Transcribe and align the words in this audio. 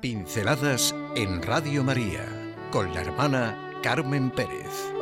Pinceladas 0.00 0.94
en 1.14 1.42
Radio 1.42 1.84
María 1.84 2.26
con 2.70 2.94
la 2.94 3.02
hermana 3.02 3.74
Carmen 3.82 4.30
Pérez. 4.30 4.94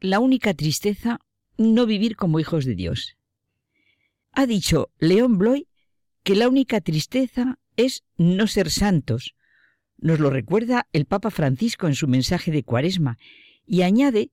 La 0.00 0.18
única 0.18 0.52
tristeza, 0.54 1.20
no 1.56 1.86
vivir 1.86 2.16
como 2.16 2.40
hijos 2.40 2.64
de 2.64 2.74
Dios. 2.74 3.16
Ha 4.32 4.46
dicho 4.46 4.90
León 4.98 5.38
Bloy 5.38 5.68
que 6.24 6.34
la 6.34 6.48
única 6.48 6.80
tristeza 6.80 7.60
es 7.76 8.02
no 8.16 8.48
ser 8.48 8.68
santos. 8.68 9.36
Nos 9.96 10.18
lo 10.18 10.30
recuerda 10.30 10.88
el 10.92 11.06
Papa 11.06 11.30
Francisco 11.30 11.86
en 11.86 11.94
su 11.94 12.08
mensaje 12.08 12.50
de 12.50 12.64
Cuaresma 12.64 13.16
y 13.64 13.82
añade 13.82 14.32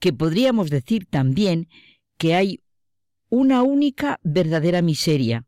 que 0.00 0.14
podríamos 0.14 0.70
decir 0.70 1.04
también 1.04 1.68
que 2.16 2.34
hay 2.34 2.62
una 3.28 3.62
única 3.62 4.20
verdadera 4.22 4.82
miseria, 4.82 5.46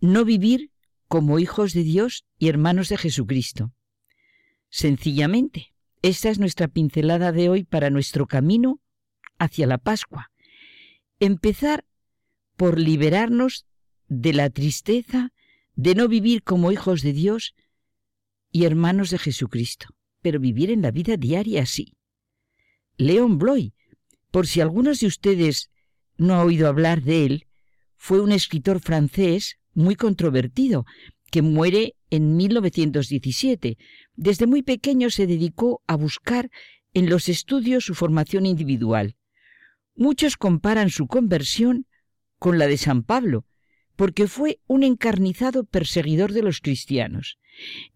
no 0.00 0.24
vivir 0.24 0.70
como 1.08 1.38
hijos 1.38 1.72
de 1.72 1.82
Dios 1.82 2.24
y 2.38 2.48
hermanos 2.48 2.88
de 2.88 2.98
Jesucristo. 2.98 3.72
Sencillamente, 4.70 5.74
esta 6.00 6.30
es 6.30 6.38
nuestra 6.38 6.68
pincelada 6.68 7.32
de 7.32 7.48
hoy 7.48 7.64
para 7.64 7.90
nuestro 7.90 8.26
camino 8.26 8.80
hacia 9.38 9.66
la 9.66 9.78
Pascua. 9.78 10.30
Empezar 11.20 11.84
por 12.56 12.78
liberarnos 12.78 13.66
de 14.08 14.32
la 14.32 14.50
tristeza 14.50 15.32
de 15.74 15.94
no 15.94 16.08
vivir 16.08 16.42
como 16.42 16.72
hijos 16.72 17.02
de 17.02 17.12
Dios 17.12 17.54
y 18.50 18.64
hermanos 18.64 19.10
de 19.10 19.18
Jesucristo, 19.18 19.88
pero 20.20 20.38
vivir 20.38 20.70
en 20.70 20.82
la 20.82 20.90
vida 20.90 21.16
diaria 21.16 21.62
así. 21.62 21.94
León 22.96 23.38
Bloy, 23.38 23.74
por 24.30 24.46
si 24.46 24.60
algunos 24.60 25.00
de 25.00 25.06
ustedes 25.06 25.71
no 26.22 26.34
ha 26.34 26.44
oído 26.44 26.68
hablar 26.68 27.02
de 27.02 27.26
él, 27.26 27.46
fue 27.96 28.20
un 28.20 28.32
escritor 28.32 28.80
francés 28.80 29.58
muy 29.74 29.94
controvertido, 29.94 30.84
que 31.30 31.42
muere 31.42 31.94
en 32.10 32.36
1917. 32.36 33.78
Desde 34.14 34.46
muy 34.46 34.62
pequeño 34.62 35.10
se 35.10 35.26
dedicó 35.26 35.82
a 35.86 35.96
buscar 35.96 36.50
en 36.94 37.08
los 37.08 37.28
estudios 37.28 37.84
su 37.84 37.94
formación 37.94 38.44
individual. 38.44 39.16
Muchos 39.94 40.36
comparan 40.36 40.90
su 40.90 41.06
conversión 41.06 41.86
con 42.38 42.58
la 42.58 42.66
de 42.66 42.76
San 42.76 43.02
Pablo, 43.02 43.46
porque 43.96 44.26
fue 44.26 44.60
un 44.66 44.82
encarnizado 44.82 45.64
perseguidor 45.64 46.32
de 46.32 46.42
los 46.42 46.60
cristianos. 46.60 47.38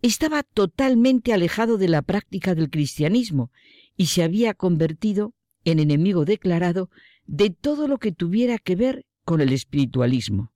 Estaba 0.03 0.43
totalmente 0.43 1.33
alejado 1.33 1.79
de 1.79 1.89
la 1.89 2.03
práctica 2.03 2.55
del 2.55 2.71
cristianismo 2.71 3.51
y 3.97 4.07
se 4.07 4.23
había 4.23 4.55
convertido 4.55 5.35
en 5.65 5.81
enemigo 5.81 6.25
declarado 6.25 6.91
de 7.27 7.51
todo 7.51 7.89
lo 7.89 7.99
que 7.99 8.13
tuviera 8.13 8.59
que 8.59 8.77
ver 8.77 9.07
con 9.25 9.41
el 9.41 9.53
espiritualismo. 9.53 10.53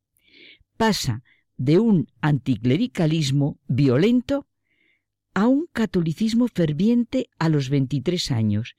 Pasa 0.77 1.23
de 1.57 1.79
un 1.79 2.09
anticlericalismo 2.21 3.59
violento 3.69 4.47
a 5.35 5.47
un 5.47 5.67
catolicismo 5.73 6.49
ferviente 6.49 7.29
a 7.39 7.49
los 7.49 7.69
23 7.69 8.31
años. 8.31 8.77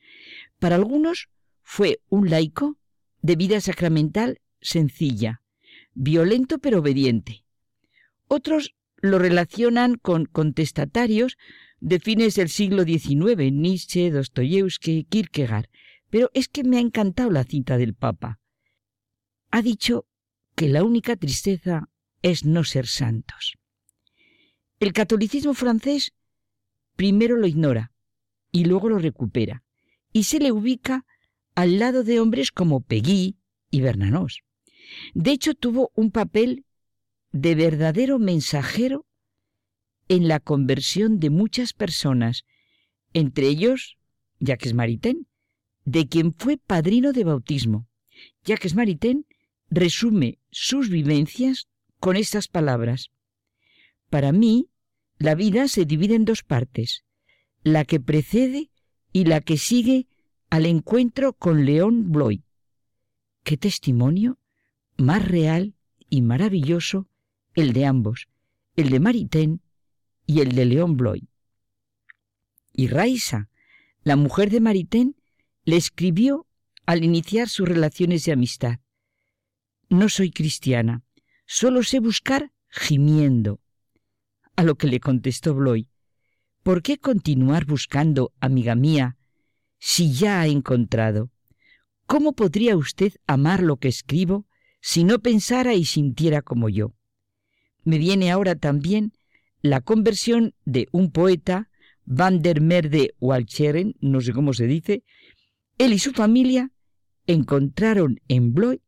Para 0.59 0.75
algunos 0.75 1.29
fue 1.61 1.99
un 2.09 2.29
laico 2.29 2.77
de 3.21 3.35
vida 3.35 3.61
sacramental 3.61 4.39
sencilla, 4.61 5.41
violento 5.93 6.59
pero 6.59 6.79
obediente. 6.79 7.45
Otros 8.27 8.73
lo 8.97 9.19
relacionan 9.19 9.95
con 9.95 10.25
contestatarios 10.25 11.37
de 11.79 11.99
fines 11.99 12.35
del 12.35 12.49
siglo 12.49 12.83
XIX, 12.83 13.51
Nietzsche, 13.51 14.11
Dostoyevsky, 14.11 15.05
Kierkegaard, 15.05 15.67
pero 16.11 16.29
es 16.33 16.47
que 16.47 16.63
me 16.63 16.77
ha 16.77 16.81
encantado 16.81 17.31
la 17.31 17.45
cita 17.45 17.77
del 17.77 17.95
Papa. 17.95 18.39
Ha 19.49 19.61
dicho 19.63 20.05
que 20.55 20.67
la 20.67 20.83
única 20.83 21.15
tristeza 21.15 21.89
es 22.21 22.45
no 22.45 22.63
ser 22.63 22.85
santos. 22.85 23.57
El 24.79 24.93
catolicismo 24.93 25.53
francés 25.53 26.13
primero 26.95 27.37
lo 27.37 27.47
ignora 27.47 27.93
y 28.51 28.65
luego 28.65 28.89
lo 28.89 28.99
recupera 28.99 29.63
y 30.11 30.23
se 30.23 30.39
le 30.39 30.51
ubica 30.51 31.05
al 31.55 31.79
lado 31.79 32.03
de 32.03 32.19
hombres 32.19 32.51
como 32.51 32.81
Peguy 32.81 33.37
y 33.69 33.81
Bernanos. 33.81 34.41
De 35.13 35.31
hecho, 35.31 35.53
tuvo 35.53 35.91
un 35.95 36.11
papel 36.11 36.65
de 37.31 37.55
verdadero 37.55 38.19
mensajero 38.19 39.05
en 40.09 40.27
la 40.27 40.41
conversión 40.41 41.19
de 41.19 41.29
muchas 41.29 41.71
personas, 41.71 42.43
entre 43.13 43.47
ellos 43.47 43.97
Jacques 44.39 44.73
Maritain, 44.73 45.27
de 45.85 46.07
quien 46.07 46.33
fue 46.37 46.57
padrino 46.57 47.13
de 47.13 47.23
bautismo. 47.23 47.87
Jacques 48.43 48.75
Maritain 48.75 49.25
resume 49.69 50.39
sus 50.51 50.89
vivencias 50.89 51.67
con 51.99 52.15
estas 52.15 52.47
palabras. 52.47 53.11
Para 54.09 54.31
mí, 54.31 54.69
la 55.17 55.35
vida 55.35 55.67
se 55.67 55.85
divide 55.85 56.15
en 56.15 56.25
dos 56.25 56.43
partes, 56.43 57.03
la 57.63 57.85
que 57.85 57.99
precede 57.99 58.71
y 59.13 59.25
la 59.25 59.41
que 59.41 59.57
sigue 59.57 60.07
al 60.49 60.65
encuentro 60.65 61.33
con 61.33 61.65
León 61.65 62.11
Bloy. 62.11 62.43
Qué 63.43 63.57
testimonio 63.57 64.37
más 64.97 65.25
real 65.27 65.75
y 66.09 66.21
maravilloso 66.21 67.07
el 67.53 67.73
de 67.73 67.85
ambos, 67.85 68.27
el 68.75 68.89
de 68.89 68.99
Maritain 68.99 69.61
y 70.25 70.41
el 70.41 70.53
de 70.53 70.65
León 70.65 70.97
Bloy. 70.97 71.27
Y 72.73 72.87
Raisa, 72.87 73.49
la 74.03 74.15
mujer 74.15 74.49
de 74.49 74.59
Maritain, 74.59 75.15
le 75.63 75.77
escribió 75.77 76.47
al 76.85 77.03
iniciar 77.03 77.49
sus 77.49 77.67
relaciones 77.67 78.25
de 78.25 78.33
amistad. 78.33 78.79
No 79.89 80.09
soy 80.09 80.31
cristiana, 80.31 81.03
solo 81.45 81.83
sé 81.83 81.99
buscar 81.99 82.51
gimiendo. 82.69 83.59
A 84.55 84.63
lo 84.63 84.75
que 84.75 84.87
le 84.87 84.99
contestó 84.99 85.53
Bloy, 85.53 85.89
¿por 86.63 86.81
qué 86.81 86.97
continuar 86.97 87.65
buscando, 87.65 88.33
amiga 88.39 88.75
mía, 88.75 89.17
si 89.79 90.13
ya 90.13 90.41
ha 90.41 90.47
encontrado? 90.47 91.31
¿Cómo 92.05 92.33
podría 92.33 92.75
usted 92.75 93.13
amar 93.27 93.63
lo 93.63 93.77
que 93.77 93.87
escribo 93.87 94.47
si 94.81 95.03
no 95.03 95.19
pensara 95.19 95.73
y 95.73 95.85
sintiera 95.85 96.41
como 96.41 96.69
yo? 96.69 96.93
Me 97.83 97.97
viene 97.97 98.31
ahora 98.31 98.55
también 98.55 99.13
la 99.61 99.81
conversión 99.81 100.55
de 100.65 100.87
un 100.91 101.11
poeta, 101.11 101.69
Van 102.05 102.41
der 102.41 102.61
Merde 102.61 103.13
Walcheren, 103.19 103.95
no 104.01 104.21
sé 104.21 104.33
cómo 104.33 104.53
se 104.53 104.67
dice, 104.67 105.03
él 105.81 105.93
y 105.93 105.99
su 105.99 106.11
familia 106.11 106.71
encontraron 107.25 108.21
en 108.27 108.53
Bloy 108.53 108.81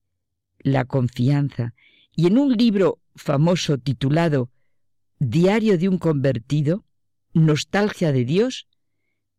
la 0.60 0.86
confianza 0.86 1.74
y 2.16 2.28
en 2.28 2.38
un 2.38 2.54
libro 2.54 3.00
famoso 3.16 3.80
titulado 3.80 4.52
Diario 5.18 5.78
de 5.80 5.90
un 5.90 5.98
convertido, 5.98 6.86
Nostalgia 7.34 8.12
de 8.12 8.26
Dios, 8.26 8.68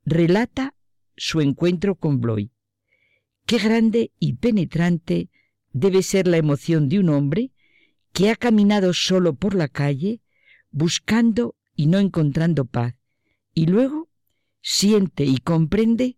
relata 0.04 0.74
su 1.16 1.40
encuentro 1.40 1.94
con 1.94 2.20
Bloy. 2.20 2.50
Qué 3.46 3.58
grande 3.58 4.10
y 4.18 4.34
penetrante 4.34 5.30
debe 5.72 6.02
ser 6.02 6.26
la 6.26 6.38
emoción 6.38 6.88
de 6.88 6.98
un 6.98 7.08
hombre 7.10 7.52
que 8.12 8.30
ha 8.30 8.36
caminado 8.36 8.92
solo 8.94 9.34
por 9.34 9.54
la 9.54 9.68
calle 9.68 10.20
buscando 10.70 11.54
y 11.76 11.86
no 11.86 11.98
encontrando 11.98 12.64
paz, 12.64 12.94
y 13.54 13.66
luego 13.66 14.08
siente 14.60 15.24
y 15.24 15.38
comprende 15.38 16.16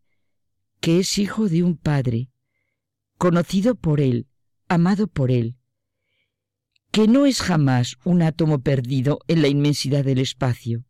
que 0.80 1.00
es 1.00 1.18
hijo 1.18 1.48
de 1.48 1.62
un 1.62 1.76
Padre, 1.76 2.30
conocido 3.18 3.74
por 3.74 4.00
Él, 4.00 4.26
amado 4.68 5.06
por 5.06 5.30
Él, 5.30 5.56
que 6.90 7.08
no 7.08 7.26
es 7.26 7.40
jamás 7.40 7.96
un 8.04 8.22
átomo 8.22 8.60
perdido 8.60 9.20
en 9.28 9.42
la 9.42 9.48
inmensidad 9.48 10.04
del 10.04 10.18
espacio. 10.18 10.84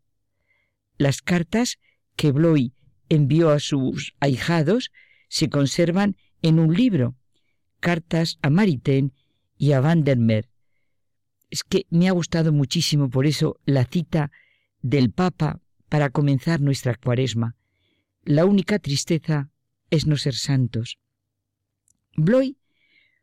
Las 0.98 1.20
cartas 1.20 1.78
que 2.14 2.32
Bloy 2.32 2.74
envió 3.08 3.50
a 3.50 3.60
sus 3.60 4.14
ahijados 4.20 4.90
se 5.28 5.48
conservan 5.48 6.16
en 6.42 6.58
un 6.58 6.74
libro, 6.74 7.16
Cartas 7.80 8.38
a 8.42 8.50
Maritain 8.50 9.12
y 9.58 9.72
a 9.72 9.80
Vandermeer. 9.80 10.48
Es 11.50 11.62
que 11.62 11.86
me 11.90 12.08
ha 12.08 12.12
gustado 12.12 12.52
muchísimo 12.52 13.10
por 13.10 13.26
eso 13.26 13.58
la 13.64 13.84
cita 13.84 14.30
del 14.82 15.10
Papa 15.10 15.60
para 15.88 16.10
comenzar 16.10 16.60
nuestra 16.60 16.94
cuaresma. 16.94 17.56
La 18.22 18.44
única 18.44 18.78
tristeza 18.78 19.50
es 19.90 20.06
no 20.06 20.16
ser 20.16 20.34
santos. 20.34 20.98
Bloy 22.16 22.56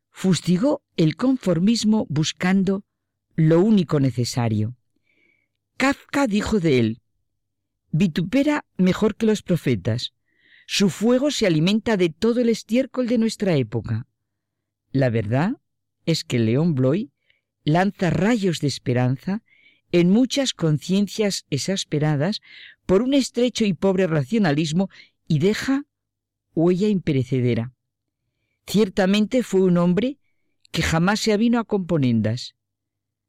fustigó 0.09 0.83
el 0.95 1.15
conformismo 1.15 2.05
buscando 2.09 2.83
lo 3.35 3.59
único 3.61 3.99
necesario. 3.99 4.75
Kafka 5.77 6.27
dijo 6.27 6.59
de 6.59 6.79
él, 6.79 7.01
vitupera 7.91 8.65
mejor 8.77 9.15
que 9.15 9.25
los 9.25 9.41
profetas, 9.41 10.13
su 10.67 10.89
fuego 10.89 11.31
se 11.31 11.47
alimenta 11.47 11.97
de 11.97 12.09
todo 12.09 12.41
el 12.41 12.49
estiércol 12.49 13.07
de 13.07 13.17
nuestra 13.17 13.55
época. 13.55 14.07
La 14.91 15.09
verdad 15.09 15.57
es 16.05 16.23
que 16.23 16.39
León 16.39 16.75
Bloy 16.75 17.11
lanza 17.63 18.09
rayos 18.09 18.59
de 18.59 18.67
esperanza 18.67 19.43
en 19.91 20.09
muchas 20.09 20.53
conciencias 20.53 21.45
exasperadas 21.49 22.41
por 22.85 23.01
un 23.01 23.13
estrecho 23.13 23.65
y 23.65 23.73
pobre 23.73 24.07
racionalismo 24.07 24.89
y 25.27 25.39
deja 25.39 25.85
huella 26.55 26.87
imperecedera. 26.87 27.73
Ciertamente 28.65 29.43
fue 29.43 29.61
un 29.61 29.77
hombre 29.77 30.19
que 30.71 30.81
jamás 30.81 31.19
se 31.19 31.33
avino 31.33 31.59
a 31.59 31.65
componendas. 31.65 32.55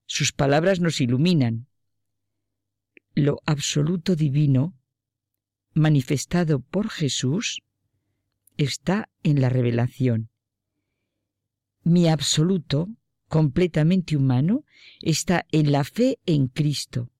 Sus 0.06 0.32
palabras 0.32 0.80
nos 0.80 1.00
iluminan. 1.00 1.66
Lo 3.14 3.40
absoluto 3.46 4.16
divino, 4.16 4.74
manifestado 5.72 6.60
por 6.60 6.88
Jesús, 6.88 7.62
está 8.56 9.08
en 9.22 9.40
la 9.40 9.48
revelación. 9.48 10.30
Mi 11.82 12.08
absoluto, 12.08 12.88
completamente 13.28 14.16
humano, 14.16 14.64
está 15.00 15.46
en 15.52 15.72
la 15.72 15.84
fe 15.84 16.18
en 16.24 16.48
Cristo, 16.48 17.10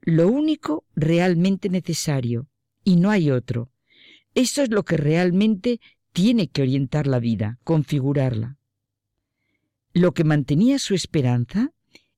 lo 0.00 0.28
único 0.28 0.86
realmente 0.94 1.68
necesario, 1.68 2.48
y 2.84 2.96
no 2.96 3.10
hay 3.10 3.30
otro. 3.30 3.70
Esto 4.38 4.62
es 4.62 4.70
lo 4.70 4.84
que 4.84 4.96
realmente 4.96 5.80
tiene 6.12 6.46
que 6.46 6.62
orientar 6.62 7.08
la 7.08 7.18
vida, 7.18 7.58
configurarla. 7.64 8.56
Lo 9.92 10.14
que 10.14 10.22
mantenía 10.22 10.78
su 10.78 10.94
esperanza 10.94 11.72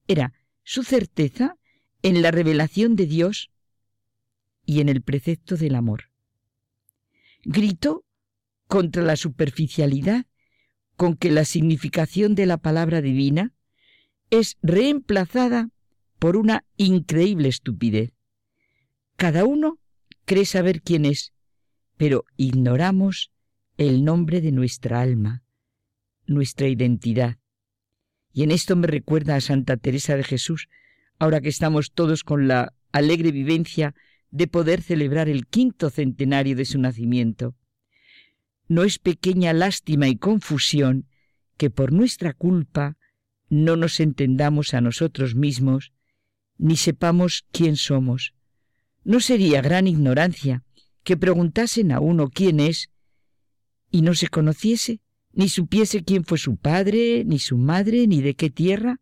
era 0.06 0.34
su 0.62 0.82
certeza 0.82 1.56
en 2.02 2.20
la 2.20 2.31
revelación 2.31 2.94
de 2.94 3.06
Dios 3.06 3.50
y 4.67 4.82
en 4.82 4.90
el 4.90 5.00
precepto 5.00 5.56
del 5.56 5.75
amor. 5.75 6.11
Gritó 7.43 8.05
contra 8.66 9.02
la 9.02 9.16
superficialidad 9.16 10.26
con 10.96 11.16
que 11.16 11.31
la 11.31 11.46
significación 11.46 12.34
de 12.34 12.44
la 12.44 12.58
palabra 12.58 13.00
divina 13.00 13.55
es 14.28 14.58
reemplazada 14.61 15.70
por 16.19 16.37
una 16.37 16.66
increíble 16.76 17.49
estupidez. 17.49 18.12
Cada 19.16 19.46
uno 19.46 19.78
cree 20.26 20.44
saber 20.44 20.82
quién 20.82 21.06
es, 21.06 21.32
pero 22.00 22.25
ignoramos 22.38 23.31
el 23.76 24.06
nombre 24.06 24.41
de 24.41 24.52
nuestra 24.52 25.02
alma, 25.02 25.43
nuestra 26.26 26.67
identidad. 26.67 27.37
Y 28.32 28.43
en 28.43 28.52
esto 28.52 28.75
me 28.75 28.87
recuerda 28.87 29.37
a 29.37 29.43
Santa 29.43 29.76
Teresa 29.76 30.17
de 30.17 30.25
Jesús, 30.25 30.70
ahora 31.19 31.43
que 31.43 31.50
estamos 31.50 31.93
todos 31.93 32.25
con 32.25 32.49
la 32.49 32.73
alegre 32.91 33.32
vivencia 33.32 33.94
de 34.31 34.47
poder 34.47 34.81
celebrar 34.81 35.29
el 35.29 35.47
quinto 35.47 35.91
centenario 35.91 36.56
de 36.56 36.64
su 36.64 36.79
nacimiento. 36.79 37.55
No 38.67 38.85
es 38.85 38.99
pequeña 38.99 39.52
lástima 39.52 40.08
y 40.08 40.17
confusión 40.17 41.06
que 41.58 41.69
por 41.69 41.93
nuestra 41.93 42.32
culpa 42.32 42.97
no 43.50 43.76
nos 43.76 44.00
entendamos 44.00 44.73
a 44.73 44.81
nosotros 44.81 45.35
mismos 45.35 45.93
ni 46.56 46.76
sepamos 46.76 47.44
quién 47.52 47.76
somos. 47.76 48.32
No 49.05 49.20
sería 49.20 49.61
gran 49.61 49.87
ignorancia 49.87 50.64
que 51.02 51.17
preguntasen 51.17 51.93
a 51.93 52.00
uno 52.00 52.29
quién 52.29 52.61
es 52.61 52.91
y 53.91 54.02
no 54.02 54.14
se 54.14 54.29
conociese, 54.29 55.00
ni 55.32 55.49
supiese 55.49 56.05
quién 56.05 56.25
fue 56.25 56.38
su 56.38 56.56
padre, 56.56 57.25
ni 57.25 57.38
su 57.38 57.56
madre, 57.56 58.06
ni 58.06 58.20
de 58.20 58.35
qué 58.35 58.50
tierra. 58.50 59.00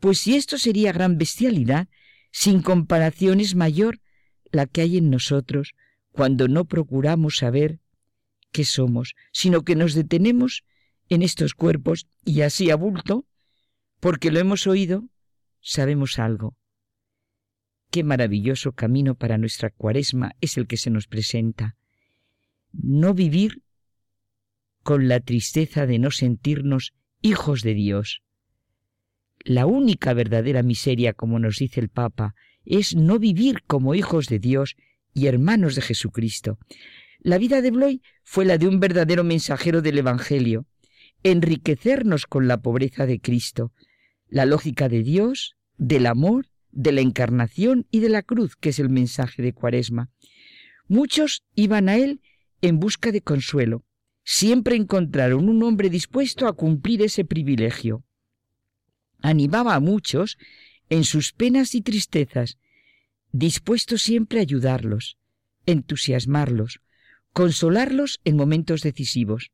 Pues 0.00 0.18
si 0.20 0.36
esto 0.36 0.58
sería 0.58 0.92
gran 0.92 1.18
bestialidad, 1.18 1.88
sin 2.30 2.62
comparación 2.62 3.40
es 3.40 3.54
mayor 3.54 4.00
la 4.52 4.66
que 4.66 4.82
hay 4.82 4.98
en 4.98 5.10
nosotros 5.10 5.72
cuando 6.12 6.48
no 6.48 6.64
procuramos 6.64 7.36
saber 7.36 7.80
qué 8.52 8.64
somos, 8.64 9.14
sino 9.32 9.62
que 9.62 9.76
nos 9.76 9.94
detenemos 9.94 10.64
en 11.08 11.22
estos 11.22 11.54
cuerpos 11.54 12.06
y 12.24 12.40
así 12.40 12.70
a 12.70 12.76
bulto, 12.76 13.26
porque 14.00 14.30
lo 14.30 14.38
hemos 14.38 14.66
oído, 14.66 15.08
sabemos 15.60 16.18
algo. 16.18 16.56
Qué 17.90 18.04
maravilloso 18.04 18.72
camino 18.72 19.14
para 19.14 19.38
nuestra 19.38 19.70
cuaresma 19.70 20.32
es 20.40 20.56
el 20.56 20.66
que 20.66 20.76
se 20.76 20.90
nos 20.90 21.06
presenta. 21.06 21.76
No 22.72 23.14
vivir 23.14 23.62
con 24.82 25.08
la 25.08 25.20
tristeza 25.20 25.86
de 25.86 25.98
no 25.98 26.10
sentirnos 26.10 26.94
hijos 27.22 27.62
de 27.62 27.74
Dios. 27.74 28.22
La 29.40 29.66
única 29.66 30.12
verdadera 30.12 30.62
miseria, 30.62 31.12
como 31.12 31.38
nos 31.38 31.58
dice 31.58 31.80
el 31.80 31.88
Papa, 31.88 32.34
es 32.64 32.94
no 32.94 33.18
vivir 33.18 33.62
como 33.66 33.94
hijos 33.94 34.26
de 34.26 34.38
Dios 34.38 34.76
y 35.14 35.26
hermanos 35.26 35.74
de 35.74 35.82
Jesucristo. 35.82 36.58
La 37.18 37.38
vida 37.38 37.62
de 37.62 37.70
Bloy 37.70 38.02
fue 38.22 38.44
la 38.44 38.58
de 38.58 38.68
un 38.68 38.78
verdadero 38.80 39.24
mensajero 39.24 39.82
del 39.82 39.98
Evangelio, 39.98 40.66
enriquecernos 41.22 42.26
con 42.26 42.46
la 42.46 42.58
pobreza 42.58 43.06
de 43.06 43.20
Cristo, 43.20 43.72
la 44.28 44.46
lógica 44.46 44.88
de 44.88 45.02
Dios, 45.02 45.56
del 45.76 46.06
amor, 46.06 46.46
de 46.76 46.92
la 46.92 47.00
encarnación 47.00 47.86
y 47.90 48.00
de 48.00 48.10
la 48.10 48.22
cruz, 48.22 48.54
que 48.54 48.68
es 48.68 48.78
el 48.78 48.90
mensaje 48.90 49.42
de 49.42 49.54
Cuaresma. 49.54 50.10
Muchos 50.86 51.42
iban 51.54 51.88
a 51.88 51.96
él 51.96 52.20
en 52.60 52.78
busca 52.78 53.10
de 53.12 53.22
consuelo. 53.22 53.82
Siempre 54.24 54.76
encontraron 54.76 55.48
un 55.48 55.62
hombre 55.62 55.88
dispuesto 55.88 56.46
a 56.46 56.52
cumplir 56.52 57.00
ese 57.00 57.24
privilegio. 57.24 58.04
Animaba 59.22 59.74
a 59.74 59.80
muchos 59.80 60.36
en 60.90 61.04
sus 61.04 61.32
penas 61.32 61.74
y 61.74 61.80
tristezas, 61.80 62.58
dispuesto 63.32 63.96
siempre 63.96 64.38
a 64.38 64.42
ayudarlos, 64.42 65.16
entusiasmarlos, 65.64 66.80
consolarlos 67.32 68.20
en 68.24 68.36
momentos 68.36 68.82
decisivos. 68.82 69.50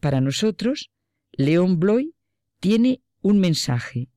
Para 0.00 0.20
nosotros, 0.20 0.90
León 1.30 1.78
Bloy 1.78 2.14
tiene 2.58 3.02
un 3.20 3.38
mensaje. 3.38 4.08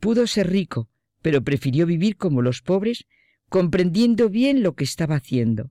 Pudo 0.00 0.26
ser 0.26 0.50
rico, 0.50 0.88
pero 1.22 1.42
prefirió 1.42 1.86
vivir 1.86 2.16
como 2.16 2.42
los 2.42 2.60
pobres, 2.60 3.06
comprendiendo 3.48 4.28
bien 4.28 4.62
lo 4.62 4.74
que 4.74 4.84
estaba 4.84 5.16
haciendo. 5.16 5.70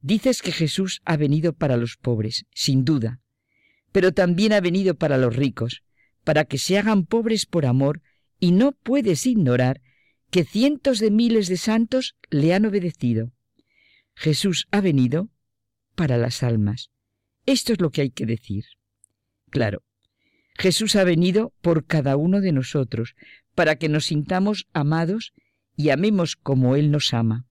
Dices 0.00 0.42
que 0.42 0.52
Jesús 0.52 1.00
ha 1.04 1.16
venido 1.16 1.52
para 1.52 1.76
los 1.76 1.96
pobres, 1.96 2.46
sin 2.52 2.84
duda, 2.84 3.20
pero 3.92 4.12
también 4.12 4.52
ha 4.52 4.60
venido 4.60 4.94
para 4.96 5.18
los 5.18 5.36
ricos, 5.36 5.82
para 6.24 6.44
que 6.44 6.58
se 6.58 6.78
hagan 6.78 7.04
pobres 7.04 7.46
por 7.46 7.66
amor, 7.66 8.00
y 8.40 8.50
no 8.52 8.72
puedes 8.72 9.26
ignorar 9.26 9.80
que 10.30 10.44
cientos 10.44 10.98
de 10.98 11.10
miles 11.10 11.46
de 11.46 11.58
santos 11.58 12.16
le 12.30 12.54
han 12.54 12.64
obedecido. 12.64 13.32
Jesús 14.14 14.66
ha 14.70 14.80
venido 14.80 15.28
para 15.94 16.16
las 16.16 16.42
almas. 16.42 16.90
Esto 17.44 17.72
es 17.72 17.80
lo 17.80 17.90
que 17.90 18.00
hay 18.02 18.10
que 18.10 18.26
decir. 18.26 18.64
Claro, 19.50 19.82
Jesús 20.54 20.96
ha 20.96 21.04
venido 21.04 21.52
por 21.60 21.84
cada 21.86 22.16
uno 22.16 22.40
de 22.40 22.52
nosotros, 22.52 23.14
para 23.54 23.76
que 23.76 23.88
nos 23.88 24.06
sintamos 24.06 24.66
amados 24.72 25.32
y 25.76 25.90
amemos 25.90 26.36
como 26.36 26.76
Él 26.76 26.90
nos 26.90 27.12
ama. 27.14 27.46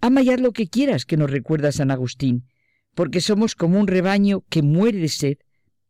Ama 0.00 0.22
ya 0.22 0.36
lo 0.36 0.52
que 0.52 0.68
quieras, 0.68 1.06
que 1.06 1.16
nos 1.16 1.30
recuerda 1.30 1.72
San 1.72 1.90
Agustín, 1.90 2.46
porque 2.94 3.20
somos 3.20 3.54
como 3.54 3.80
un 3.80 3.86
rebaño 3.86 4.44
que 4.48 4.62
muere 4.62 4.98
de 4.98 5.08
sed 5.08 5.38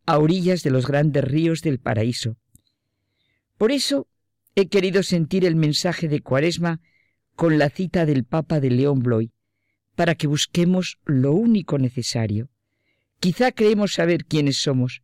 a 0.06 0.18
orillas 0.18 0.62
de 0.62 0.70
los 0.70 0.86
grandes 0.86 1.24
ríos 1.24 1.62
del 1.62 1.78
paraíso. 1.78 2.36
Por 3.58 3.72
eso 3.72 4.08
he 4.54 4.68
querido 4.68 5.02
sentir 5.02 5.44
el 5.44 5.56
mensaje 5.56 6.08
de 6.08 6.20
Cuaresma 6.20 6.80
con 7.34 7.58
la 7.58 7.70
cita 7.70 8.06
del 8.06 8.24
Papa 8.24 8.60
de 8.60 8.70
León 8.70 9.00
Bloy, 9.00 9.32
para 9.96 10.14
que 10.14 10.26
busquemos 10.26 10.98
lo 11.04 11.32
único 11.32 11.78
necesario. 11.78 12.50
Quizá 13.20 13.52
creemos 13.52 13.94
saber 13.94 14.26
quiénes 14.26 14.58
somos, 14.58 15.02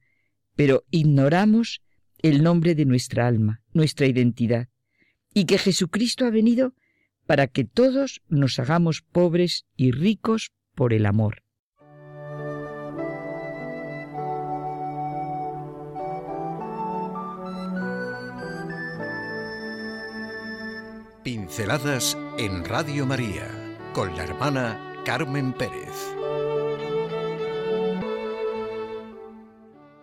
pero 0.56 0.84
ignoramos 0.90 1.80
el 2.22 2.42
nombre 2.42 2.74
de 2.74 2.84
nuestra 2.84 3.26
alma, 3.26 3.62
nuestra 3.72 4.06
identidad, 4.06 4.68
y 5.32 5.44
que 5.44 5.58
Jesucristo 5.58 6.24
ha 6.24 6.30
venido 6.30 6.74
para 7.26 7.46
que 7.46 7.64
todos 7.64 8.22
nos 8.28 8.58
hagamos 8.58 9.02
pobres 9.02 9.66
y 9.76 9.92
ricos 9.92 10.50
por 10.74 10.92
el 10.92 11.06
amor. 11.06 11.44
Pinceladas 21.22 22.16
en 22.38 22.64
Radio 22.64 23.06
María 23.06 23.46
con 23.92 24.16
la 24.16 24.24
hermana 24.24 25.02
Carmen 25.04 25.52
Pérez. 25.52 26.39